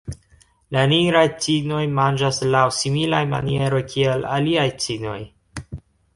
[0.75, 5.17] La Nigraj cignoj manĝas laŭ similaj manieroj kiel aliaj cignoj.